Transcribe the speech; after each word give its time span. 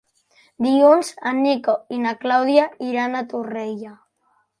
Dilluns 0.65 1.11
en 1.31 1.41
Nico 1.47 1.75
i 1.97 1.99
na 2.05 2.13
Clàudia 2.23 2.65
iran 2.93 3.19
a 3.21 3.23
Torrella. 3.35 3.93